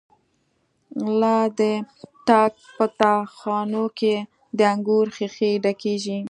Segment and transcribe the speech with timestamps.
[1.19, 1.61] لا د
[2.27, 4.15] تاک په تا خانو کی،
[4.57, 6.17] د انگور ښیښی ډکیږی